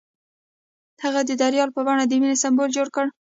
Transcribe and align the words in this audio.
هغه 1.03 1.21
د 1.29 1.31
دریا 1.41 1.65
په 1.75 1.81
بڼه 1.87 2.03
د 2.07 2.13
مینې 2.21 2.37
سمبول 2.43 2.69
جوړ 2.77 2.87
کړ. 2.95 3.05